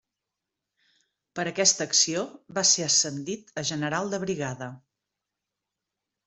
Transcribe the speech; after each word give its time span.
Per 1.39 1.43
aquesta 1.51 1.87
acció 1.89 2.23
va 2.59 2.63
ser 2.71 2.87
ascendit 2.87 3.53
a 3.63 3.65
general 3.73 4.11
de 4.15 4.21
brigada. 4.25 4.71